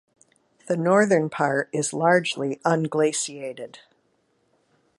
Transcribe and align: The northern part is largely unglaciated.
The 0.65 0.77
northern 0.77 1.29
part 1.29 1.69
is 1.71 1.93
largely 1.93 2.55
unglaciated. 2.65 3.81